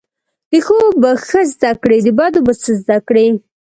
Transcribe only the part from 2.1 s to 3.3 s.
بدو به څه زده کړی